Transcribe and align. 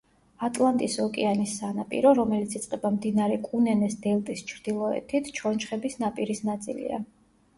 ატლანტის 0.45 0.93
ოკეანის 1.01 1.51
სანაპირო, 1.57 2.13
რომელიც 2.19 2.55
იწყება 2.61 2.91
მდინარე 2.95 3.37
კუნენეს 3.49 3.99
დელტის 4.07 4.41
ჩრდილოეთით, 4.53 5.29
ჩონჩხების 5.41 5.99
ნაპირის 6.05 6.45
ნაწილია. 6.49 7.01